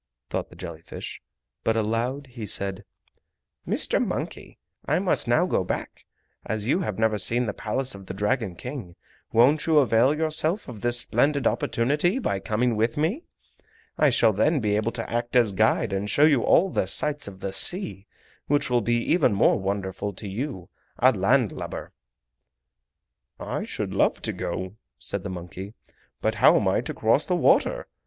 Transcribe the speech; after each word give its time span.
thought 0.31 0.49
the 0.49 0.55
jelly 0.55 0.81
fish, 0.81 1.21
but 1.63 1.77
aloud 1.77 2.25
he 2.31 2.43
said: 2.43 2.83
"Mr. 3.67 4.03
Monkey. 4.03 4.57
I 4.87 4.97
must 4.97 5.27
now 5.27 5.45
go 5.45 5.63
back. 5.63 6.05
As 6.43 6.65
you 6.65 6.79
have 6.79 6.97
never 6.97 7.19
seen 7.19 7.45
the 7.45 7.53
Palace 7.53 7.93
of 7.93 8.07
the 8.07 8.13
Dragon 8.15 8.55
King, 8.55 8.95
won't 9.31 9.67
you 9.67 9.77
avail 9.77 10.15
yourself 10.15 10.67
of 10.67 10.81
this 10.81 10.99
splendid 10.99 11.45
opportunity 11.45 12.17
by 12.17 12.39
coming 12.39 12.75
with 12.75 12.97
me? 12.97 13.25
I 13.95 14.09
shall 14.09 14.33
then 14.33 14.59
be 14.59 14.75
able 14.75 14.91
to 14.93 15.07
act 15.07 15.35
as 15.35 15.51
guide 15.51 15.93
and 15.93 16.09
show 16.09 16.23
you 16.23 16.41
all 16.41 16.71
the 16.71 16.87
sights 16.87 17.27
of 17.27 17.39
the 17.39 17.53
sea, 17.53 18.07
which 18.47 18.71
will 18.71 18.81
be 18.81 18.95
even 19.11 19.33
more 19.35 19.59
wonderful 19.59 20.13
to 20.13 20.27
you—a 20.27 21.11
land 21.11 21.51
lubber." 21.51 21.91
"I 23.39 23.65
should 23.65 23.93
love 23.93 24.19
to 24.23 24.33
go," 24.33 24.77
said 24.97 25.21
the 25.21 25.29
monkey, 25.29 25.75
"but 26.21 26.33
how 26.41 26.55
am 26.57 26.67
I 26.67 26.81
to 26.81 26.93
cross 26.95 27.27
the 27.27 27.35
water! 27.35 27.87